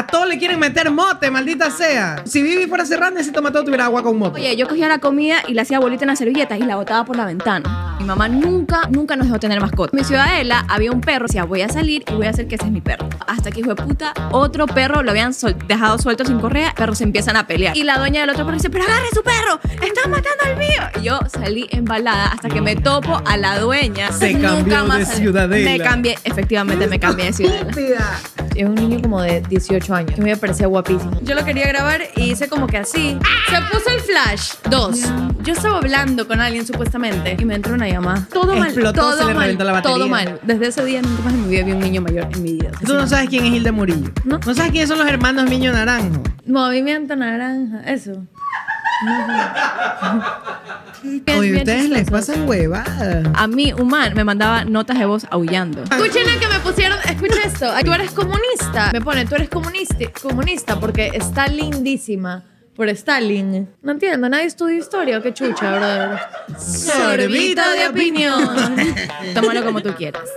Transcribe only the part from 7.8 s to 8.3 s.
Mi mamá